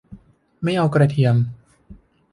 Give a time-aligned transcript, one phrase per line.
[0.63, 1.35] ไม่เอากระเทียม